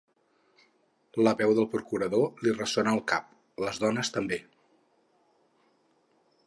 [1.27, 3.29] La veu del procurador li ressona al cap.
[3.67, 4.43] Les dones també.